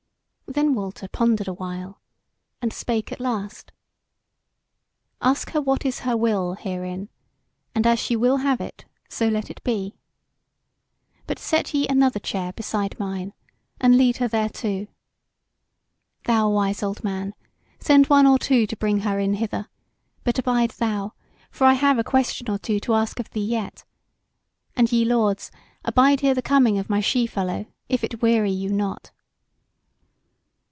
Then 0.47 0.73
Walter 0.75 1.07
pondered 1.07 1.47
a 1.47 1.53
while, 1.53 2.01
and 2.61 2.73
spake 2.73 3.09
at 3.13 3.21
last: 3.21 3.71
"Ask 5.21 5.51
her 5.51 5.61
what 5.61 5.85
is 5.85 5.99
her 5.99 6.17
will 6.17 6.55
herein, 6.55 7.07
and 7.73 7.87
as 7.87 7.99
she 7.99 8.17
will 8.17 8.35
have 8.39 8.59
it, 8.59 8.83
so 9.07 9.29
let 9.29 9.49
it 9.49 9.63
be. 9.63 9.95
But 11.25 11.39
set 11.39 11.73
ye 11.73 11.87
another 11.87 12.19
chair 12.19 12.51
beside 12.51 12.99
mine, 12.99 13.31
and 13.79 13.95
lead 13.97 14.17
her 14.17 14.27
thereto. 14.27 14.87
Thou 16.25 16.49
wise 16.49 16.83
old 16.83 17.01
man, 17.01 17.33
send 17.79 18.07
one 18.07 18.27
or 18.27 18.37
two 18.37 18.67
to 18.67 18.75
bring 18.75 18.99
her 18.99 19.19
in 19.19 19.35
hither, 19.35 19.69
but 20.25 20.37
abide 20.37 20.71
thou, 20.71 21.13
for 21.49 21.63
I 21.65 21.75
have 21.75 21.97
a 21.97 22.03
question 22.03 22.49
or 22.49 22.57
two 22.59 22.81
to 22.81 22.93
ask 22.95 23.21
of 23.21 23.29
thee 23.29 23.39
yet. 23.45 23.85
And 24.75 24.91
ye, 24.91 25.05
lords, 25.05 25.49
abide 25.85 26.19
here 26.19 26.33
the 26.33 26.41
coming 26.41 26.77
of 26.77 26.89
my 26.89 26.99
she 26.99 27.25
fellow, 27.25 27.67
if 27.87 28.03
it 28.03 28.21
weary 28.21 28.51
you 28.51 28.69
not." 28.69 29.11